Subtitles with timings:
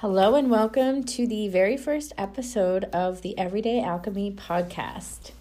[0.00, 5.32] Hello, and welcome to the very first episode of the Everyday Alchemy podcast.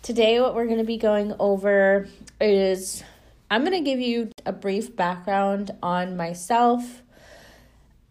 [0.00, 2.06] Today, what we're going to be going over
[2.40, 3.02] is
[3.50, 7.02] I'm going to give you a brief background on myself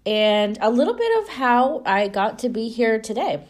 [0.05, 3.45] and a little bit of how I got to be here today.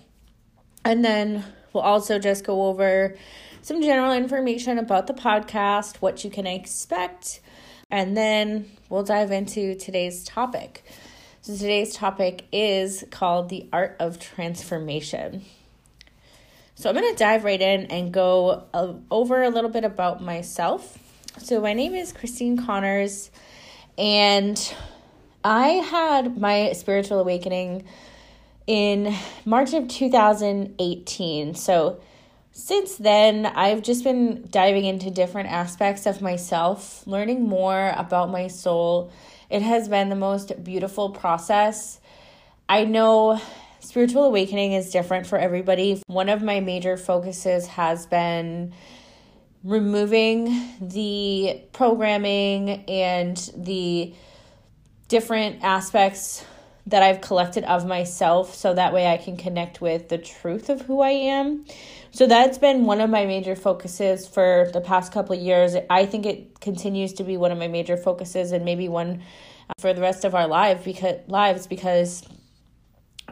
[0.85, 1.43] And then
[1.73, 3.17] we'll also just go over
[3.63, 7.39] some general information about the podcast, what you can expect,
[7.89, 10.83] and then we'll dive into today's topic.
[11.41, 15.45] So today's topic is called the art of transformation.
[16.75, 20.21] So I'm going to dive right in and go uh, over a little bit about
[20.21, 20.97] myself.
[21.37, 23.31] So my name is Christine Connors,
[23.97, 24.75] and
[25.41, 27.85] I had my spiritual awakening
[28.67, 29.15] in
[29.45, 31.55] March of 2018.
[31.55, 32.01] So
[32.51, 38.47] since then, I've just been diving into different aspects of myself, learning more about my
[38.47, 39.13] soul
[39.49, 41.99] it has been the most beautiful process.
[42.67, 43.41] I know
[43.79, 46.01] spiritual awakening is different for everybody.
[46.07, 48.73] One of my major focuses has been
[49.63, 54.13] removing the programming and the
[55.07, 56.45] different aspects
[56.89, 60.81] that I've collected of myself so that way I can connect with the truth of
[60.81, 61.65] who I am.
[62.11, 65.75] So that's been one of my major focuses for the past couple of years.
[65.89, 69.21] I think it continues to be one of my major focuses and maybe one
[69.69, 72.27] uh, for the rest of our life because lives because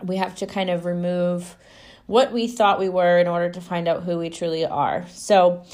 [0.03, 1.55] we have to kind of remove
[2.05, 5.05] what we thought we were in order to find out who we truly are.
[5.09, 5.65] So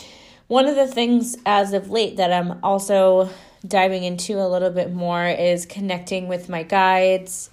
[0.48, 3.30] one of the things as of late that I'm also
[3.68, 7.50] diving into a little bit more is connecting with my guides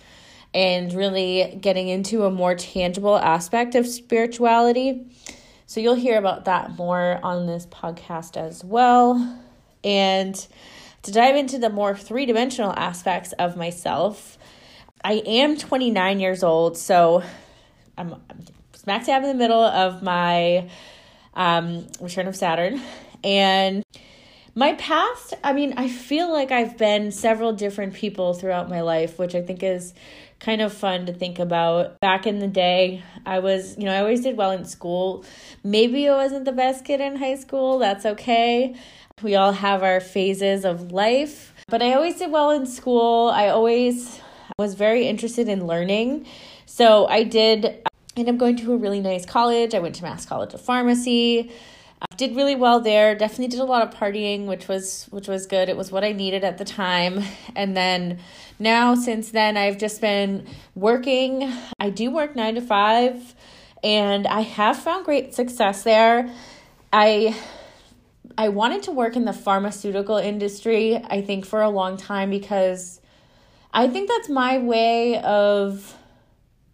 [0.53, 5.07] and really getting into a more tangible aspect of spirituality.
[5.67, 9.39] So you'll hear about that more on this podcast as well.
[9.85, 10.35] And
[11.03, 14.37] to dive into the more three dimensional aspects of myself,
[15.03, 17.23] I am 29 years old, so
[17.97, 18.17] I'm,
[18.75, 20.69] smack dab in the middle of my
[21.35, 22.83] um, return of Saturn.
[23.23, 23.85] And
[24.55, 29.19] my past, I mean, I feel like I've been several different people throughout my life,
[29.19, 29.95] which I think is
[30.41, 32.01] kind of fun to think about.
[32.01, 35.25] Back in the day, I was, you know, I always did well in school.
[35.63, 37.79] Maybe I wasn't the best kid in high school.
[37.79, 38.75] That's okay.
[39.23, 43.29] We all have our phases of life, but I always did well in school.
[43.29, 44.19] I always
[44.59, 46.27] was very interested in learning.
[46.65, 47.87] So I did
[48.17, 49.75] end up going to a really nice college.
[49.75, 51.53] I went to Mass College of Pharmacy.
[52.03, 53.15] I did really well there.
[53.15, 55.69] Definitely did a lot of partying, which was which was good.
[55.69, 57.23] It was what I needed at the time.
[57.55, 58.21] And then
[58.59, 61.53] now since then I've just been working.
[61.79, 63.35] I do work 9 to 5
[63.83, 66.31] and I have found great success there.
[66.93, 67.37] I
[68.39, 73.01] I wanted to work in the pharmaceutical industry, I think for a long time because
[73.73, 75.97] I think that's my way of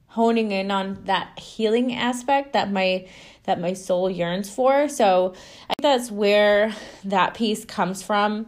[0.08, 3.06] honing in on that healing aspect that my
[3.47, 4.89] that my soul yearns for.
[4.89, 5.34] So
[5.71, 6.75] I think that's where
[7.05, 8.47] that piece comes from.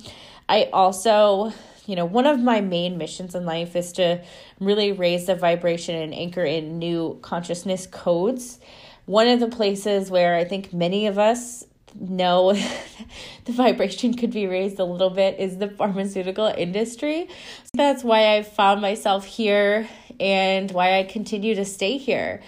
[0.49, 1.53] I also,
[1.87, 4.23] you know, one of my main missions in life is to
[4.61, 8.59] really raise the vibration and anchor in new consciousness codes.
[9.07, 11.65] One of the places where I think many of us
[11.99, 12.53] know
[13.45, 17.29] the vibration could be raised a little bit is the pharmaceutical industry.
[17.65, 19.89] So that's why I found myself here
[20.21, 22.43] and why I continue to stay here.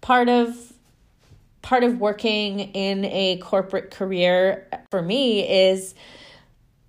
[0.00, 0.72] Part of
[1.66, 5.96] part of working in a corporate career for me is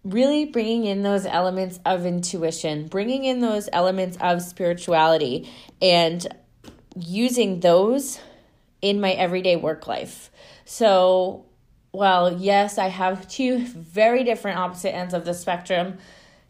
[0.03, 5.49] really bringing in those elements of intuition, bringing in those elements of spirituality,
[5.81, 6.27] and
[6.95, 8.19] using those
[8.79, 10.29] in my everyday work life.
[10.65, 11.47] So,
[11.91, 15.97] well, yes, I have two very different opposite ends of the spectrum.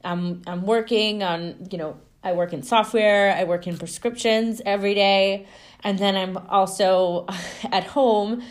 [0.03, 4.93] I'm I'm working on, you know, I work in software, I work in prescriptions every
[4.93, 5.47] day.
[5.83, 7.25] And then I'm also
[7.71, 8.43] at home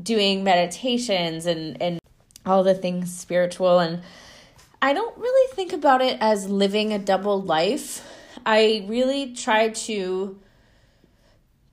[0.00, 2.00] doing meditations and, and
[2.46, 3.78] all the things spiritual.
[3.78, 4.02] And
[4.80, 8.06] I don't really think about it as living a double life.
[8.46, 10.38] I really try to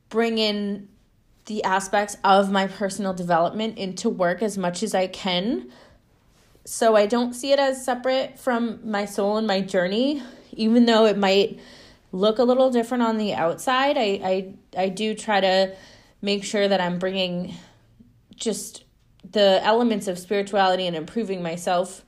[0.09, 0.87] bring in
[1.45, 5.69] the aspects of my personal development into work as much as I can.
[6.65, 10.23] So I don't see it as separate from my soul and my journey,
[10.55, 11.59] even though it might
[12.11, 13.97] look a little different on the outside.
[13.97, 15.75] I I I do try to
[16.21, 17.53] make sure that I'm bringing
[18.35, 18.83] just
[19.31, 22.03] the elements of spirituality and improving myself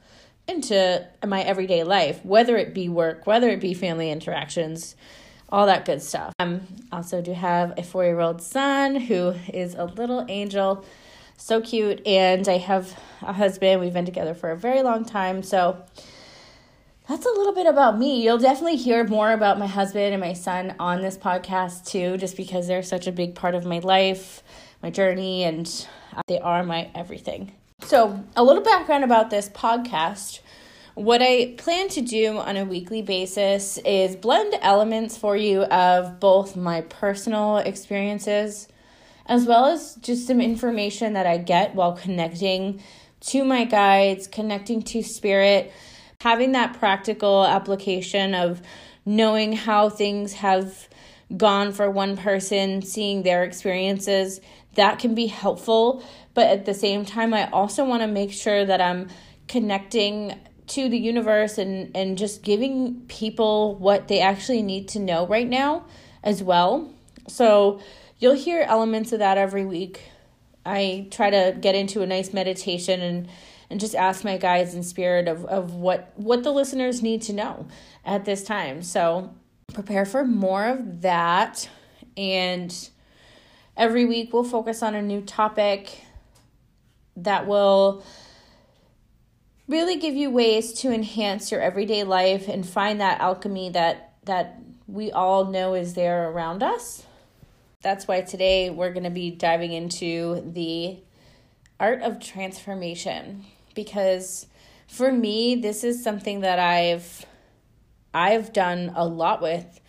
[0.47, 4.95] into my everyday life, whether it be work, whether it be family interactions,
[5.50, 6.33] all that good stuff.
[6.39, 6.61] I um,
[6.91, 10.85] also do have a four year old son who is a little angel,
[11.35, 13.81] so cute, and I have a husband.
[13.81, 15.83] We've been together for a very long time, so
[17.07, 18.24] that's a little bit about me.
[18.24, 22.36] You'll definitely hear more about my husband and my son on this podcast too, just
[22.36, 24.44] because they're such a big part of my life,
[24.83, 27.54] my journey, and uh, they are my everything.
[27.81, 30.39] So, a little background about this podcast.
[30.95, 36.19] What I plan to do on a weekly basis is blend elements for you of
[36.19, 38.68] both my personal experiences
[39.27, 42.81] as well as just some information that I get while connecting
[43.19, 45.71] to my guides, connecting to spirit,
[46.21, 48.61] having that practical application of
[49.05, 50.87] knowing how things have
[51.35, 54.41] gone for one person, seeing their experiences,
[54.75, 56.03] that can be helpful.
[56.33, 59.09] But at the same time, I also want to make sure that I'm
[59.47, 60.37] connecting
[60.67, 65.47] to the universe and, and just giving people what they actually need to know right
[65.47, 65.85] now
[66.23, 66.91] as well.
[67.27, 67.79] So
[68.19, 70.01] you'll hear elements of that every week.
[70.65, 73.29] I try to get into a nice meditation and
[73.69, 77.33] and just ask my guides in spirit of, of what what the listeners need to
[77.33, 77.67] know
[78.05, 78.81] at this time.
[78.81, 79.33] So
[79.73, 81.69] prepare for more of that
[82.15, 82.89] and
[83.75, 86.01] every week we'll focus on a new topic
[87.17, 88.03] that will
[89.67, 94.59] really give you ways to enhance your everyday life and find that alchemy that that
[94.87, 97.03] we all know is there around us.
[97.81, 100.99] That's why today we're going to be diving into the
[101.79, 103.45] art of transformation
[103.77, 104.47] because
[104.88, 107.25] for me this is something that I've
[108.13, 109.79] I've done a lot with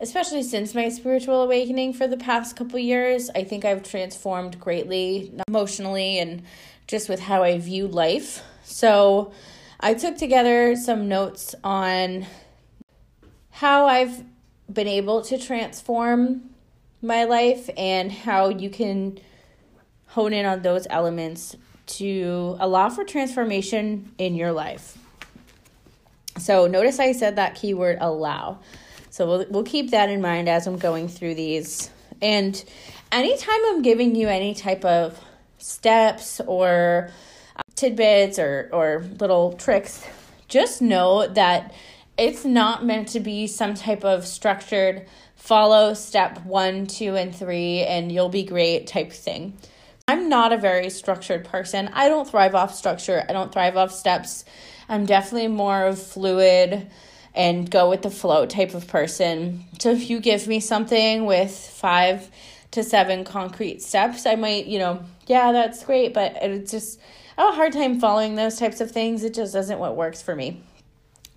[0.00, 3.28] especially since my spiritual awakening for the past couple years.
[3.34, 6.42] I think I've transformed greatly emotionally and
[6.86, 8.42] just with how I view life.
[8.64, 9.32] So,
[9.78, 12.26] I took together some notes on
[13.50, 14.24] how I've
[14.72, 16.50] been able to transform
[17.02, 19.18] my life and how you can
[20.08, 21.56] hone in on those elements
[21.98, 24.96] to allow for transformation in your life.
[26.38, 28.60] So notice I said that keyword allow.
[29.10, 31.90] So we'll we'll keep that in mind as I'm going through these.
[32.22, 32.62] And
[33.12, 35.18] anytime I'm giving you any type of
[35.58, 37.10] steps or
[37.74, 40.06] tidbits or or little tricks,
[40.48, 41.74] just know that
[42.16, 47.80] it's not meant to be some type of structured follow step 1, 2 and 3
[47.80, 49.54] and you'll be great type thing.
[50.10, 51.88] I'm not a very structured person.
[51.92, 53.24] I don't thrive off structure.
[53.28, 54.44] I don't thrive off steps.
[54.88, 56.90] I'm definitely more of fluid
[57.32, 59.66] and go with the flow type of person.
[59.78, 62.28] So if you give me something with five
[62.72, 66.98] to seven concrete steps, I might, you know, yeah, that's great, but it's just
[67.38, 69.22] I have a hard time following those types of things.
[69.22, 70.60] It just isn't what works for me.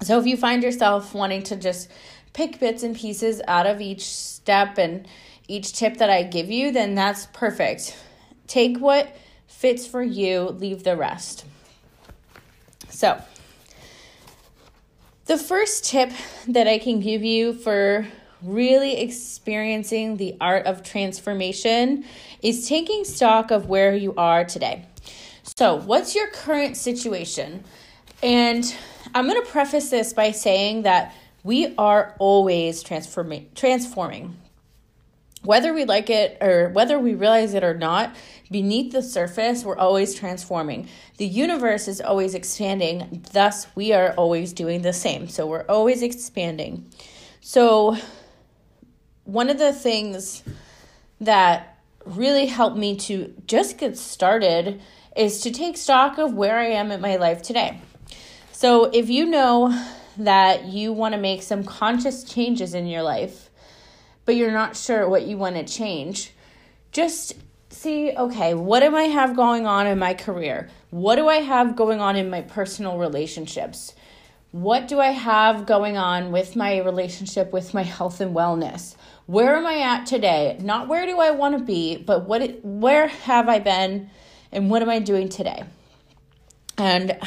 [0.01, 1.91] So if you find yourself wanting to just
[2.33, 5.07] pick bits and pieces out of each step and
[5.47, 7.95] each tip that I give you, then that's perfect.
[8.47, 9.15] Take what
[9.47, 11.45] fits for you, leave the rest.
[12.89, 13.21] So,
[15.25, 16.11] the first tip
[16.47, 18.05] that I can give you for
[18.41, 22.03] really experiencing the art of transformation
[22.41, 24.85] is taking stock of where you are today.
[25.55, 27.63] So, what's your current situation?
[28.21, 28.75] And
[29.15, 31.13] I'm going to preface this by saying that
[31.43, 34.35] we are always transforming transforming
[35.43, 38.15] whether we like it or whether we realize it or not,
[38.49, 40.87] beneath the surface, we're always transforming.
[41.17, 45.27] The universe is always expanding, thus, we are always doing the same.
[45.27, 46.89] So, we're always expanding.
[47.41, 47.97] So,
[49.25, 50.43] one of the things
[51.19, 54.81] that really helped me to just get started
[55.15, 57.81] is to take stock of where I am in my life today.
[58.51, 59.77] So, if you know
[60.17, 63.42] that you want to make some conscious changes in your life,
[64.25, 66.31] but you're not sure what you want to change,
[66.91, 67.33] just
[67.69, 70.69] see okay, what do I have going on in my career?
[70.89, 73.93] What do I have going on in my personal relationships?
[74.51, 78.95] What do I have going on with my relationship with my health and wellness?
[79.25, 80.57] Where am I at today?
[80.61, 84.11] Not where do I want to be, but what it, where have I been
[84.51, 85.63] and what am I doing today?
[86.77, 87.17] And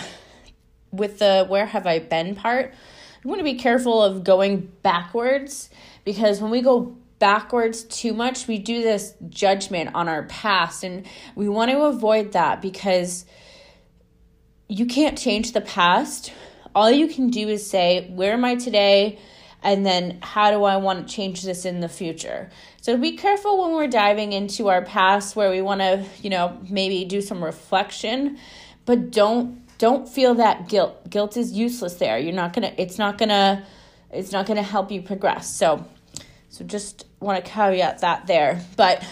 [0.93, 2.73] with the where have I been part,
[3.25, 5.69] I want to be careful of going backwards
[6.07, 10.85] because when we go backwards too much, we do this judgment on our past.
[10.85, 13.27] And we want to avoid that because
[14.69, 16.33] you can't change the past.
[16.75, 19.19] All you can do is say, Where am I today?
[19.63, 22.51] And then, how do I want to change this in the future?
[22.83, 26.61] So, be careful when we're diving into our past where we want to, you know,
[26.71, 28.39] maybe do some reflection,
[28.85, 31.11] but don't don't feel that guilt.
[31.11, 32.17] Guilt is useless there.
[32.19, 33.65] You're not going to it's not going to
[34.13, 35.53] it's not going to help you progress.
[35.53, 35.85] So,
[36.57, 38.63] so just want to caveat that there.
[38.77, 39.05] But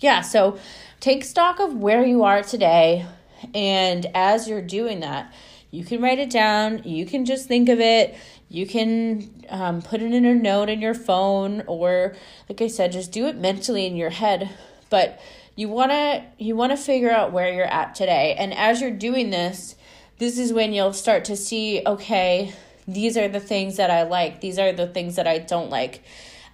[0.00, 0.58] yeah, so
[1.00, 3.06] take stock of where you are today.
[3.54, 5.32] And as you're doing that,
[5.70, 8.14] You can write it down, you can just think of it,
[8.48, 12.14] you can um, put it in a note in your phone, or
[12.48, 14.50] like I said, just do it mentally in your head.
[14.88, 15.20] But
[15.56, 18.90] you want to you want to figure out where you're at today and as you're
[18.90, 19.76] doing this
[20.18, 22.52] this is when you'll start to see okay
[22.88, 26.02] these are the things that i like these are the things that i don't like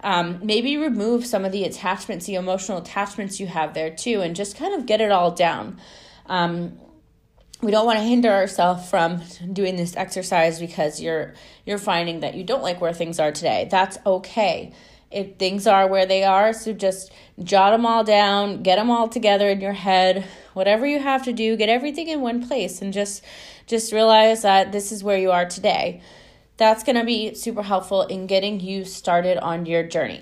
[0.03, 4.35] um, maybe remove some of the attachments the emotional attachments you have there too and
[4.35, 5.79] just kind of get it all down
[6.27, 6.77] um,
[7.61, 9.21] we don't want to hinder ourselves from
[9.53, 11.33] doing this exercise because you're
[11.65, 14.73] you're finding that you don't like where things are today that's okay
[15.11, 16.53] if things are where they are.
[16.53, 17.11] So just
[17.43, 20.25] jot them all down, get them all together in your head.
[20.53, 23.23] Whatever you have to do, get everything in one place and just
[23.67, 26.01] just realize that this is where you are today.
[26.61, 30.21] That's going to be super helpful in getting you started on your journey.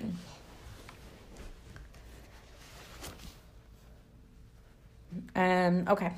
[5.36, 6.12] Um okay.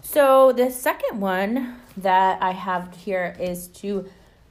[0.00, 4.08] So the second one that I have here is to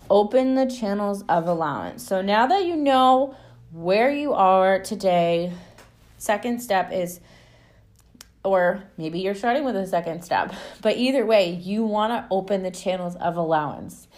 [0.10, 2.06] open the channels of allowance.
[2.06, 3.34] So now that you know
[3.72, 5.54] where you are today.
[6.18, 7.22] Second step is,
[8.44, 12.64] or maybe you're starting with a second step, but either way, you want to open
[12.64, 14.10] the channels of allowance.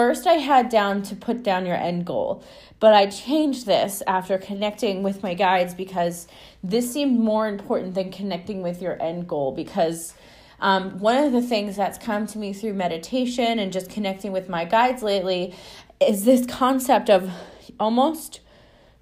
[0.00, 2.42] First, I had down to put down your end goal,
[2.78, 6.26] but I changed this after connecting with my guides because
[6.64, 9.52] this seemed more important than connecting with your end goal.
[9.52, 10.14] Because
[10.58, 14.48] um, one of the things that's come to me through meditation and just connecting with
[14.48, 15.54] my guides lately
[16.00, 17.30] is this concept of
[17.78, 18.40] almost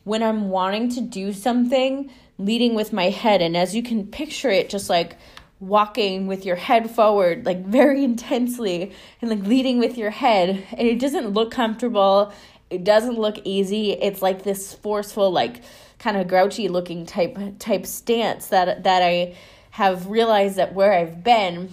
[0.03, 3.41] when I'm wanting to do something, leading with my head.
[3.41, 5.17] And as you can picture it, just like
[5.61, 10.67] walking with your head forward, like very intensely, and like leading with your head.
[10.73, 12.33] And it doesn't look comfortable,
[12.71, 13.93] it doesn't look easy.
[13.93, 15.63] It's like this forceful, like
[15.99, 19.35] kind of grouchy looking type type stance that that I
[19.71, 21.71] have realized that where I've been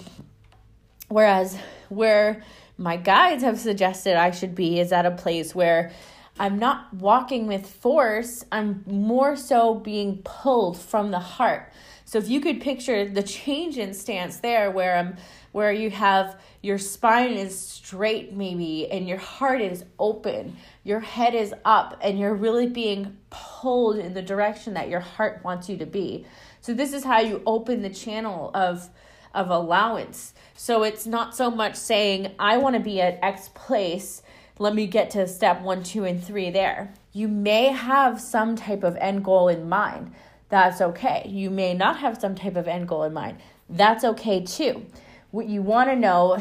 [1.08, 1.58] whereas
[1.90, 2.44] where
[2.78, 5.92] my guides have suggested I should be is at a place where
[6.38, 11.72] I'm not walking with force, I'm more so being pulled from the heart.
[12.06, 15.18] So if you could picture the change in stance there where I'm
[15.52, 21.34] where you have your spine is straight maybe and your heart is open, your head
[21.34, 25.78] is up and you're really being pulled in the direction that your heart wants you
[25.78, 26.26] to be.
[26.62, 28.90] So this is how you open the channel of
[29.34, 30.34] of allowance.
[30.56, 34.22] So it's not so much saying I want to be at X place
[34.58, 36.94] let me get to step one, two, and three there.
[37.12, 40.14] You may have some type of end goal in mind.
[40.50, 41.28] That's okay.
[41.28, 43.40] You may not have some type of end goal in mind.
[43.70, 44.86] That's okay too.
[45.32, 46.38] What you want to know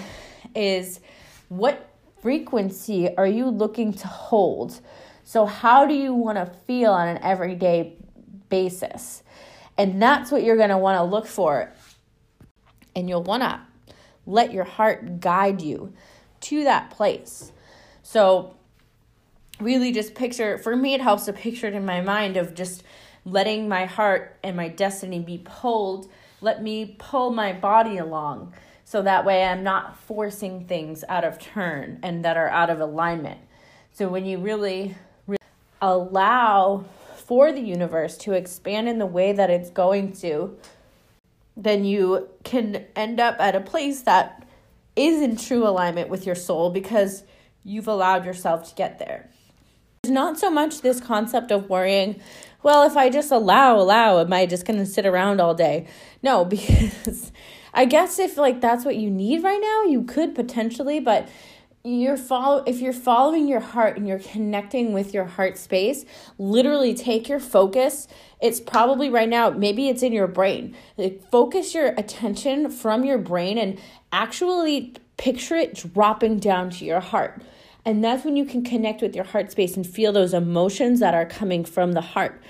[0.55, 1.01] is
[1.49, 4.81] what frequency are you looking to hold?
[5.25, 7.97] So, how do you want to feel on an everyday
[8.49, 9.23] basis?
[9.77, 11.73] And that's what you're going to want to look for.
[12.95, 13.61] And you'll want to
[14.27, 15.93] let your heart guide you
[16.41, 17.53] to that place.
[18.03, 18.55] So,
[19.61, 22.83] really just picture, for me, it helps to picture it in my mind of just
[23.25, 26.11] letting my heart and my destiny be pulled.
[26.41, 28.55] Let me pull my body along
[28.85, 32.81] so that way I'm not forcing things out of turn and that are out of
[32.81, 33.41] alignment.
[33.93, 34.97] So, when you really,
[35.85, 40.57] allow for the universe to expand in the way that it's going to,
[41.57, 44.47] then you can end up at a place that
[44.97, 47.23] is in true alignment with your soul because
[47.65, 49.29] you've allowed yourself to get there.
[50.09, 52.21] Not so much this concept of worrying,
[52.63, 55.87] well, if I just allow, allow, am I just going to sit around all day?
[56.23, 57.31] No, because
[57.73, 61.29] I guess if like that's what you need right now, you could potentially, but
[61.87, 66.07] you're follow if you're following your heart and you're connecting with your heart space
[66.39, 68.09] literally take your focus
[68.41, 73.19] it's probably right now maybe it's in your brain like, focus your attention from your
[73.19, 73.79] brain and
[74.13, 77.43] actually picture it dropping down to your heart
[77.85, 81.15] and that's when you can connect with your heart space and feel those emotions that
[81.15, 82.41] are coming from the heart.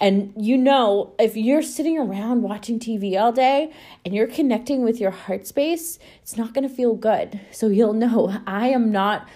[0.00, 3.70] And you know, if you're sitting around watching TV all day
[4.04, 7.38] and you're connecting with your heart space, it's not going to feel good.
[7.52, 9.28] So you'll know I am not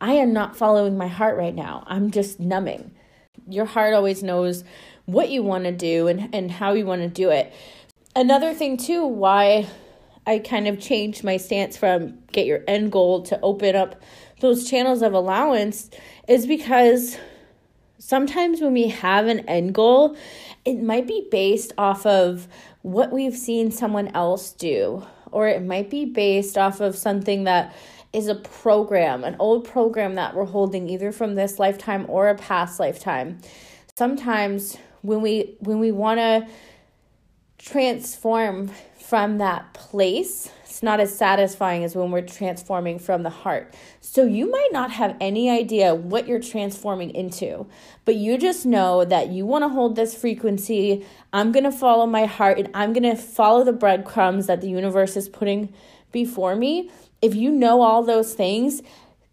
[0.00, 1.84] I am not following my heart right now.
[1.86, 2.92] I'm just numbing.
[3.48, 4.64] Your heart always knows
[5.04, 7.52] what you want to do and, and how you want to do it.
[8.14, 9.68] Another thing too why
[10.26, 14.02] I kind of changed my stance from get your end goal to open up
[14.42, 15.88] those channels of allowance
[16.28, 17.16] is because
[17.98, 20.16] sometimes when we have an end goal,
[20.64, 22.48] it might be based off of
[22.82, 27.74] what we've seen someone else do, or it might be based off of something that
[28.12, 32.34] is a program, an old program that we're holding either from this lifetime or a
[32.34, 33.38] past lifetime.
[33.96, 36.46] Sometimes when we when we want to
[37.64, 43.72] transform from that place, it's not as satisfying as when we're transforming from the heart.
[44.00, 47.66] So you might not have any idea what you're transforming into,
[48.04, 51.06] but you just know that you want to hold this frequency.
[51.32, 54.68] I'm going to follow my heart and I'm going to follow the breadcrumbs that the
[54.68, 55.72] universe is putting
[56.10, 56.90] before me.
[57.20, 58.82] If you know all those things,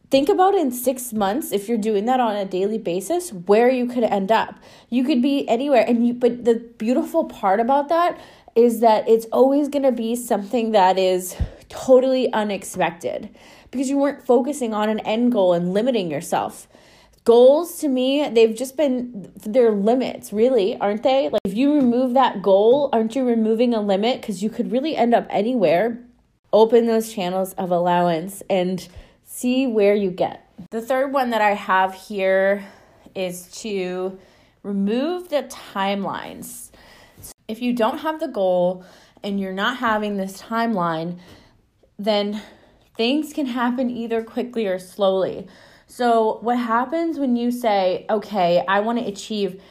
[0.10, 3.86] think about in six months if you're doing that on a daily basis where you
[3.86, 4.56] could end up
[4.90, 8.20] you could be anywhere and you but the beautiful part about that
[8.56, 11.36] is that it's always going to be something that is
[11.70, 13.30] totally unexpected
[13.72, 16.68] because you weren't focusing on an end goal and limiting yourself.
[17.24, 21.30] Goals to me, they've just been their limits, really, aren't they?
[21.30, 24.96] Like if you remove that goal, aren't you removing a limit because you could really
[24.96, 26.04] end up anywhere?
[26.52, 28.88] Open those channels of allowance and
[29.40, 30.46] see where you get.
[30.72, 32.66] The third one that I have here
[33.16, 34.20] is to
[34.64, 36.70] remove the timelines
[37.50, 38.86] if you don't have the goal
[39.24, 41.20] and you're not having this timeline,
[41.98, 42.42] then
[42.96, 45.48] things can happen either quickly or slowly.
[45.88, 49.62] So, what happens when you say, okay, I want to achieve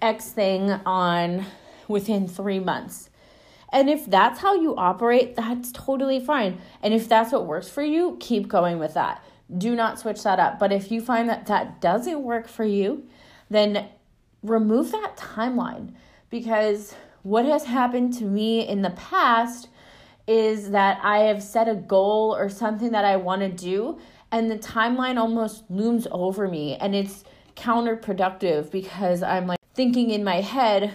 [0.00, 1.44] X thing on
[1.86, 3.10] within three months?
[3.72, 6.60] And if that's how you operate, that's totally fine.
[6.82, 9.24] And if that's what works for you, keep going with that.
[9.56, 10.58] Do not switch that up.
[10.58, 13.06] But if you find that that doesn't work for you,
[13.50, 13.88] then
[14.42, 15.94] remove that timeline
[16.30, 19.68] because what has happened to me in the past
[20.26, 23.98] is that I have set a goal or something that I want to do,
[24.32, 27.24] and the timeline almost looms over me, and it's
[27.56, 30.92] counterproductive because I'm like thinking in my head,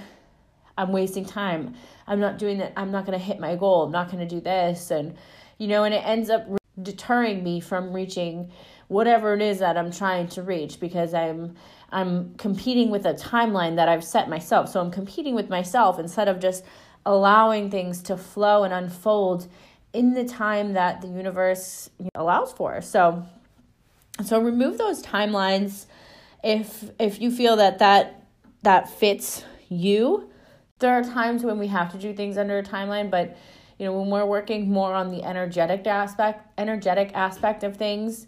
[0.78, 1.75] I'm wasting time.
[2.12, 2.74] I'm not doing that.
[2.75, 3.84] I'm not going to hit my goal.
[3.84, 4.91] I'm not going to do this.
[4.91, 5.15] And,
[5.58, 6.46] you know, and it ends up
[6.82, 8.51] deterring me from reaching
[8.89, 11.56] whatever it is that I'm trying to reach because I'm
[11.89, 14.68] I'm competing with a timeline that I've set myself.
[14.68, 16.65] So I'm competing with myself instead of just
[17.06, 19.48] allowing things to flow and unfold
[19.94, 22.82] in the time that the universe allows for.
[22.82, 23.25] So
[24.22, 25.86] so remove those timelines
[26.44, 28.25] if if you feel that that
[28.64, 30.30] that fits you.
[30.81, 33.37] There are times when we have to do things under a timeline, but
[33.77, 38.27] you know, when we're working more on the energetic aspect energetic aspect of things,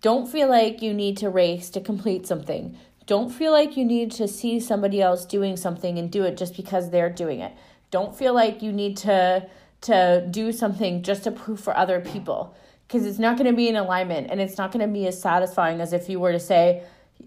[0.00, 2.76] don't feel like you need to race to complete something.
[3.06, 6.56] Don't feel like you need to see somebody else doing something and do it just
[6.56, 7.52] because they're doing it.
[7.90, 9.46] Don't feel like you need to
[9.82, 12.54] to do something just to prove for other people
[12.86, 15.20] because it's not going to be in alignment and it's not going to be as
[15.20, 16.82] satisfying as if you were to say,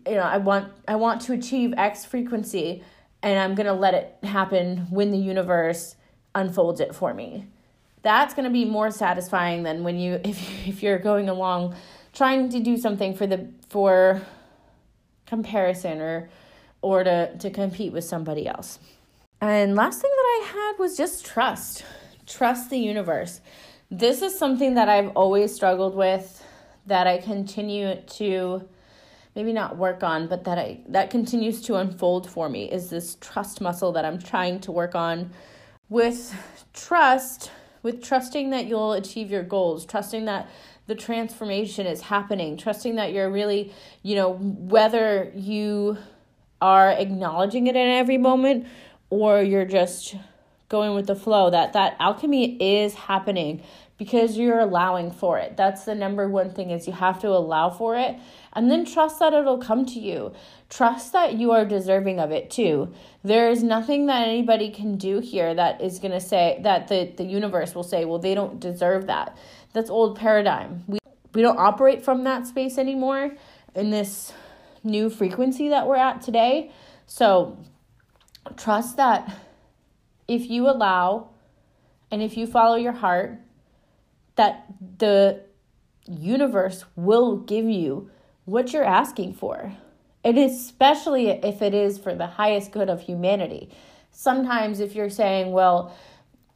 [0.07, 2.83] you know, I want I want to achieve X frequency
[3.25, 5.95] and I'm going to let it happen when the universe
[6.35, 7.47] unfolds it for me.
[8.03, 11.75] That's going to be more satisfying than when you if if you're going along
[12.13, 14.21] trying to do something for the for
[15.25, 16.29] comparison or
[16.81, 18.77] or to, to compete with somebody else.
[19.41, 21.83] And last thing that I had was just trust.
[22.27, 23.41] Trust the universe.
[23.89, 26.43] This is something that I've always struggled with
[26.85, 28.67] that I continue to
[29.35, 33.17] maybe not work on, but that I that continues to unfold for me is this
[33.19, 35.31] trust muscle that I'm trying to work on
[35.89, 36.33] with
[36.73, 37.51] trust,
[37.83, 40.49] with trusting that you'll achieve your goals, trusting that
[40.87, 45.97] the transformation is happening, trusting that you're really, you know, whether you
[46.61, 48.65] are acknowledging it in every moment
[49.09, 50.15] or you're just
[50.69, 53.61] going with the flow that that alchemy is happening
[53.97, 57.69] because you're allowing for it that's the number one thing is you have to allow
[57.69, 58.15] for it
[58.53, 60.33] and then trust that it'll come to you
[60.69, 62.91] trust that you are deserving of it too
[63.23, 67.11] there is nothing that anybody can do here that is going to say that the,
[67.17, 69.37] the universe will say well they don't deserve that
[69.75, 70.85] that's old paradigm.
[70.87, 70.99] We
[71.33, 73.31] we don't operate from that space anymore
[73.75, 74.31] in this
[74.85, 76.71] new frequency that we're at today.
[77.07, 77.57] So
[78.55, 79.35] trust that
[80.29, 81.31] if you allow
[82.09, 83.37] and if you follow your heart
[84.35, 84.65] that
[84.97, 85.41] the
[86.07, 88.09] universe will give you
[88.45, 89.73] what you're asking for.
[90.23, 93.69] And especially if it is for the highest good of humanity.
[94.11, 95.95] Sometimes if you're saying, well,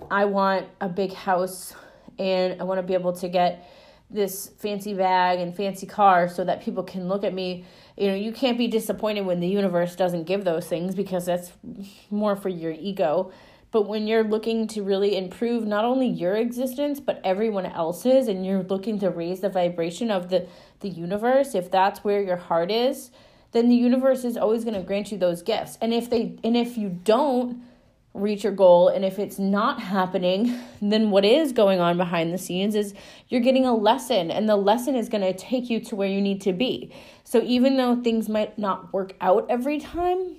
[0.10, 1.74] I want a big house
[2.18, 3.68] and I want to be able to get
[4.10, 7.66] this fancy bag and fancy car so that people can look at me.
[7.96, 11.52] You know, you can't be disappointed when the universe doesn't give those things because that's
[12.10, 13.32] more for your ego.
[13.72, 18.46] But when you're looking to really improve not only your existence but everyone else's and
[18.46, 20.48] you're looking to raise the vibration of the
[20.80, 23.12] the universe, if that's where your heart is,
[23.52, 25.78] then the universe is always going to grant you those gifts.
[25.82, 27.62] And if they and if you don't,
[28.14, 28.90] reach your goal.
[28.90, 32.94] And if it's not happening, then what is going on behind the scenes is
[33.28, 36.22] you're getting a lesson, and the lesson is going to take you to where you
[36.22, 36.92] need to be.
[37.24, 40.38] So even though things might not work out every time,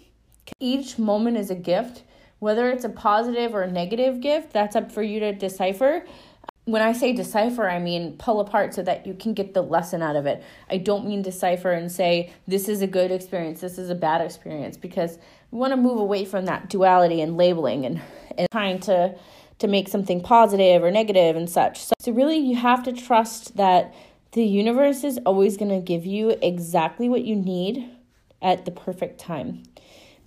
[0.59, 2.03] each moment is a gift
[2.40, 6.05] Whether it's a positive or a negative gift, that's up for you to decipher.
[6.64, 10.03] When I say decipher, I mean pull apart so that you can get the lesson
[10.03, 10.42] out of it.
[10.68, 14.20] I don't mean decipher and say this is a good experience, this is a bad
[14.20, 15.18] experience, because
[15.50, 18.00] we want to move away from that duality and labeling and,
[18.37, 19.14] and trying to
[19.59, 21.85] to make something positive or negative and such.
[21.85, 23.94] So, so really you have to trust that
[24.33, 27.90] the universe is always going to give you exactly what you need
[28.40, 29.64] at the perfect time.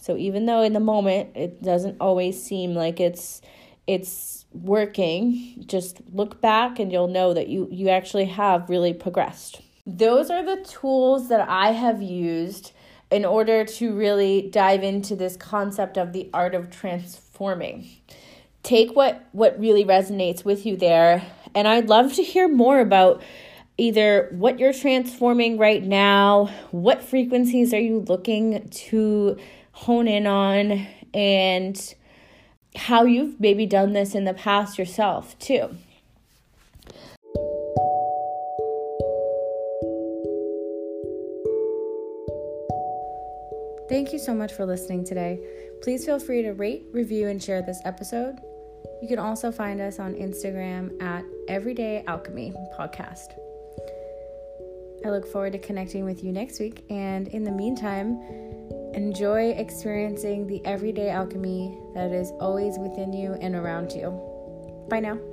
[0.04, 3.42] So even though in the moment it doesn't always seem like it's
[3.88, 9.62] it's working, just look back and you'll know that you you actually have really progressed.
[9.88, 12.74] Those are the tools that I have used
[13.12, 17.88] in order to really dive into this concept of the art of transforming.
[18.62, 21.24] Take what what really resonates with you there
[21.56, 23.24] and I'd love to hear more about
[23.78, 29.38] either what you're transforming right now, what frequencies are you looking to
[29.84, 31.96] hone in on, and
[32.76, 35.76] how you've maybe done this in the past yourself, too.
[43.90, 45.40] Thank you so much for listening today.
[45.82, 48.38] Please feel free to rate, review, and share this episode.
[49.02, 53.34] You can also find us on Instagram at Everyday Alchemy Podcast.
[55.06, 56.86] I look forward to connecting with you next week.
[56.90, 58.18] And in the meantime,
[58.94, 64.12] enjoy experiencing the everyday alchemy that is always within you and around you.
[64.90, 65.33] Bye now.